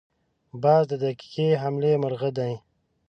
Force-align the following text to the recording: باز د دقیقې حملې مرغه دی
باز 0.63 0.83
د 0.91 0.93
دقیقې 1.03 1.47
حملې 1.61 1.91
مرغه 2.03 2.29
دی 2.37 2.53